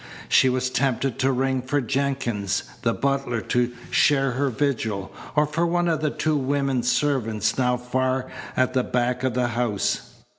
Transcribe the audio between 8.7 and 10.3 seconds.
the back of the house.